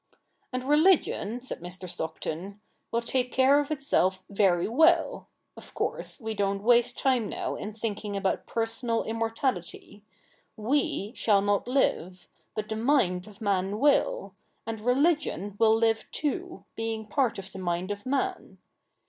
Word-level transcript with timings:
'And 0.51 0.63
religion,' 0.63 1.41
said 1.41 1.59
Mr. 1.59 1.87
Stockton,' 1.87 2.59
will 2.91 3.03
take 3.03 3.31
care 3.31 3.59
of 3.59 3.69
itself 3.69 4.23
very 4.31 4.67
well. 4.67 5.27
Of 5.55 5.75
course 5.75 6.19
we 6.19 6.33
don't 6.33 6.63
waste 6.63 6.97
time 6.97 7.29
now 7.29 7.55
in 7.55 7.75
thinking 7.75 8.17
about 8.17 8.47
personal 8.47 9.03
immortality. 9.03 10.03
JFe 10.57 11.15
shall 11.15 11.41
not 11.43 11.67
live; 11.67 12.27
but 12.55 12.67
the 12.67 12.75
mind 12.75 13.27
of 13.27 13.41
man 13.41 13.77
will; 13.77 14.33
and 14.65 14.81
religion 14.81 15.55
will 15.59 15.75
live 15.75 16.09
too, 16.11 16.65
being 16.75 17.05
part 17.05 17.37
of 17.37 17.51
the 17.51 17.59
mind 17.59 17.91
of 17.91 18.03
man. 18.03 18.57